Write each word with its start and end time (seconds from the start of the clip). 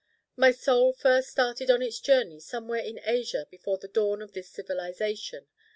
My 0.35 0.49
Soul 0.49 0.93
first 0.93 1.29
started 1.29 1.69
on 1.69 1.83
its 1.83 1.99
journey 1.99 2.39
somewhere 2.39 2.81
in 2.81 2.99
Asia 3.03 3.45
before 3.51 3.77
the 3.77 3.87
dawn 3.87 4.23
of 4.23 4.33
this 4.33 4.49
civilization. 4.49 5.45